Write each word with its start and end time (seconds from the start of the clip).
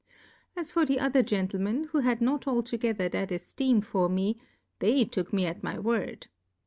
As 0.55 0.71
for 0.71 0.83
the 0.83 0.99
other 0.99 1.21
Gentlemen, 1.21 1.83
who 1.91 1.99
had 1.99 2.21
not 2.21 2.47
altogether 2.47 3.07
that 3.09 3.29
Efteem 3.29 3.83
for 3.85 4.09
me, 4.09 4.41
they 4.79 5.05
took 5.05 5.31
me 5.31 5.45
at 5.45 5.61
my 5.61 5.77
Word. 5.77 6.25